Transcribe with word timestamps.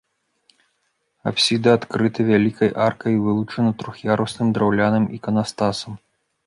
Апсіда 1.31 1.69
адкрыта 1.79 2.19
вялікай 2.31 2.69
аркай 2.89 3.11
і 3.19 3.23
вылучана 3.27 3.71
трох'ярусным 3.83 4.47
драўляным 4.59 5.05
іканастасам. 5.21 5.93